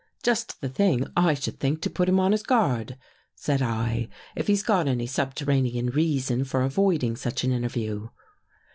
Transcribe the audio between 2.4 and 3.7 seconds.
guard," said